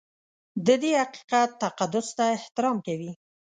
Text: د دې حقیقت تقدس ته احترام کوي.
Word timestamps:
د 0.65 0.67
دې 0.81 0.91
حقیقت 1.01 1.49
تقدس 1.63 2.07
ته 2.17 2.23
احترام 2.37 2.77
کوي. 2.85 3.11